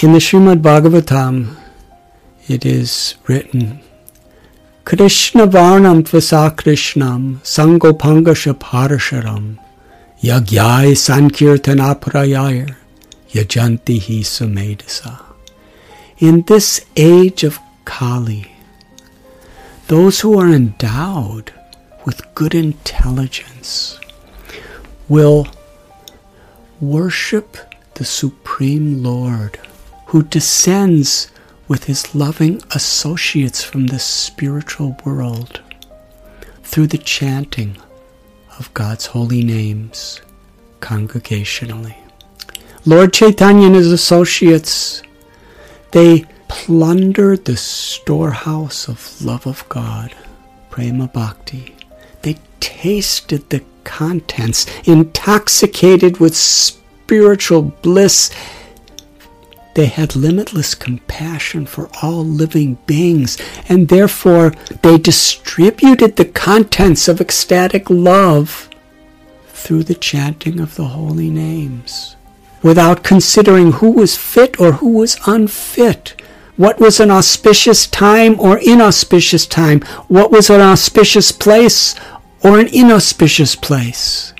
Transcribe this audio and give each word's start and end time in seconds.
In 0.00 0.12
the 0.12 0.20
Srimad 0.20 0.62
Bhagavatam, 0.62 1.56
it 2.46 2.64
is 2.64 3.16
written, 3.26 3.80
Krishna 4.84 5.44
Varnam 5.48 6.04
Tvasa 6.04 6.54
Krishnam 6.54 7.38
Sangopangasha 7.38 8.54
Parasharam 8.54 9.58
Yagyai 10.20 10.94
Sankirtanaprayayar 10.94 12.76
Yajanti 13.30 13.98
Hi 13.98 14.22
Sumedasa. 14.22 15.20
In 16.18 16.42
this 16.42 16.86
age 16.94 17.42
of 17.42 17.58
Kali, 17.84 18.52
those 19.88 20.20
who 20.20 20.38
are 20.38 20.52
endowed 20.52 21.52
with 22.04 22.32
good 22.36 22.54
intelligence 22.54 23.98
will 25.08 25.48
worship 26.80 27.56
the 27.94 28.04
Supreme 28.04 29.02
Lord 29.02 29.58
who 30.08 30.22
descends 30.22 31.30
with 31.68 31.84
his 31.84 32.14
loving 32.14 32.62
associates 32.74 33.62
from 33.62 33.86
the 33.86 33.98
spiritual 33.98 34.96
world 35.04 35.60
through 36.62 36.86
the 36.86 36.98
chanting 36.98 37.76
of 38.58 38.72
God's 38.74 39.06
holy 39.06 39.44
names 39.44 40.20
congregationally. 40.80 41.94
Lord 42.86 43.12
Chaitanya 43.12 43.66
and 43.66 43.76
his 43.76 43.92
associates, 43.92 45.02
they 45.92 46.24
plundered 46.48 47.44
the 47.44 47.56
storehouse 47.56 48.88
of 48.88 49.22
love 49.22 49.46
of 49.46 49.68
God, 49.68 50.14
Prema 50.70 51.08
Bhakti. 51.08 51.76
They 52.22 52.36
tasted 52.60 53.50
the 53.50 53.62
contents, 53.84 54.66
intoxicated 54.84 56.18
with 56.18 56.34
spiritual 56.36 57.62
bliss. 57.62 58.30
They 59.78 59.86
had 59.86 60.16
limitless 60.16 60.74
compassion 60.74 61.64
for 61.64 61.88
all 62.02 62.24
living 62.24 62.78
beings, 62.88 63.38
and 63.68 63.86
therefore 63.86 64.52
they 64.82 64.98
distributed 64.98 66.16
the 66.16 66.24
contents 66.24 67.06
of 67.06 67.20
ecstatic 67.20 67.88
love 67.88 68.68
through 69.50 69.84
the 69.84 69.94
chanting 69.94 70.58
of 70.58 70.74
the 70.74 70.86
holy 70.86 71.30
names, 71.30 72.16
without 72.60 73.04
considering 73.04 73.70
who 73.70 73.92
was 73.92 74.16
fit 74.16 74.58
or 74.58 74.72
who 74.72 74.88
was 74.98 75.16
unfit 75.28 76.20
what 76.56 76.80
was 76.80 76.98
an 76.98 77.12
auspicious 77.12 77.86
time 77.86 78.34
or 78.40 78.58
inauspicious 78.58 79.46
time? 79.46 79.80
What 80.08 80.32
was 80.32 80.50
an 80.50 80.60
auspicious 80.60 81.30
place 81.30 81.94
or 82.42 82.58
an 82.58 82.66
inauspicious 82.72 83.54
place? 83.54 84.34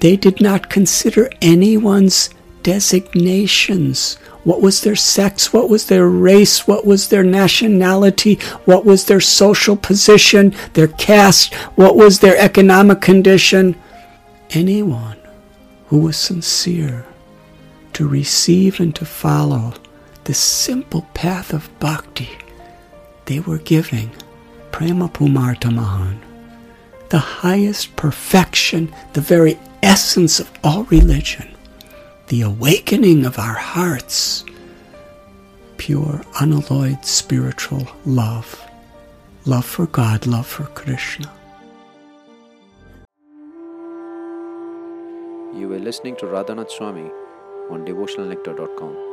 They 0.00 0.16
did 0.16 0.40
not 0.40 0.70
consider 0.70 1.28
anyone's 1.42 2.30
designations. 2.62 4.16
What 4.44 4.60
was 4.60 4.80
their 4.80 4.96
sex? 4.96 5.52
What 5.52 5.68
was 5.68 5.86
their 5.86 6.08
race? 6.08 6.66
What 6.66 6.86
was 6.86 7.08
their 7.08 7.22
nationality? 7.22 8.36
What 8.64 8.84
was 8.84 9.04
their 9.04 9.20
social 9.20 9.76
position? 9.76 10.54
Their 10.72 10.88
caste? 10.88 11.54
What 11.76 11.96
was 11.96 12.20
their 12.20 12.36
economic 12.38 13.00
condition? 13.00 13.76
Anyone 14.50 15.18
who 15.88 15.98
was 15.98 16.16
sincere 16.16 17.04
to 17.92 18.08
receive 18.08 18.80
and 18.80 18.94
to 18.96 19.04
follow 19.04 19.74
the 20.24 20.34
simple 20.34 21.02
path 21.14 21.52
of 21.52 21.68
bhakti 21.80 22.30
they 23.26 23.40
were 23.40 23.58
giving, 23.58 24.10
prema 24.72 25.08
the 27.10 27.18
highest 27.18 27.94
perfection, 27.96 28.92
the 29.12 29.20
very 29.20 29.58
essence 29.82 30.40
of 30.40 30.50
all 30.64 30.84
religion, 30.84 31.49
the 32.30 32.42
awakening 32.42 33.26
of 33.26 33.40
our 33.40 33.54
hearts, 33.54 34.44
pure, 35.78 36.22
unalloyed 36.40 37.04
spiritual 37.04 37.84
love, 38.06 38.64
love 39.46 39.64
for 39.64 39.86
God, 39.86 40.28
love 40.28 40.46
for 40.46 40.62
Krishna. 40.66 41.28
You 45.58 45.66
were 45.68 45.80
listening 45.80 46.14
to 46.18 46.26
Radhanath 46.26 46.70
Swami 46.70 47.10
on 47.68 47.84
devotionalnectar.com. 47.84 49.09